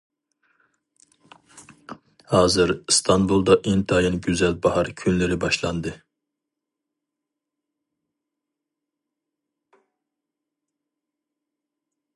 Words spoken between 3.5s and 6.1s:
ئىنتايىن گۈزەل باھار كۈنلىرى باشلاندى.